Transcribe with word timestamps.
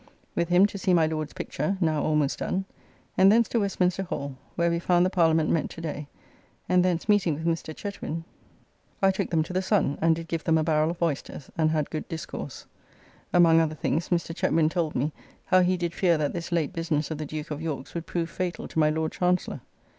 With 0.35 0.49
him 0.49 0.65
to 0.65 0.79
see 0.79 0.95
my 0.95 1.05
Lord's 1.05 1.31
picture 1.33 1.77
(now 1.79 2.01
almost 2.01 2.39
done), 2.39 2.65
and 3.19 3.31
thence 3.31 3.47
to 3.49 3.59
Westminster 3.59 4.01
Hall, 4.01 4.35
where 4.55 4.71
we 4.71 4.79
found 4.79 5.05
the 5.05 5.11
Parliament 5.11 5.51
met 5.51 5.69
to 5.69 5.79
day, 5.81 6.07
and 6.67 6.83
thence 6.83 7.07
meeting 7.07 7.35
with 7.35 7.45
Mr. 7.45 7.71
Chetwind, 7.75 8.23
I 8.99 9.11
took 9.11 9.29
them 9.29 9.43
to 9.43 9.53
the 9.53 9.61
Sun, 9.61 9.99
and 10.01 10.15
did 10.15 10.27
give 10.27 10.43
them 10.43 10.57
a 10.57 10.63
barrel 10.63 10.89
of 10.89 11.03
oysters, 11.03 11.51
and 11.55 11.69
had 11.69 11.91
good 11.91 12.07
discourse; 12.07 12.65
among 13.31 13.61
other 13.61 13.75
things 13.75 14.09
Mr. 14.09 14.35
Chetwind 14.35 14.71
told 14.71 14.95
me 14.95 15.13
how 15.45 15.61
he 15.61 15.77
did 15.77 15.93
fear 15.93 16.17
that 16.17 16.33
this 16.33 16.51
late 16.51 16.73
business 16.73 17.11
of 17.11 17.19
the 17.19 17.25
Duke 17.27 17.51
of 17.51 17.61
York's 17.61 17.93
would 17.93 18.07
prove 18.07 18.31
fatal 18.31 18.67
to 18.69 18.79
my 18.79 18.89
Lord 18.89 19.11
Chancellor. 19.11 19.61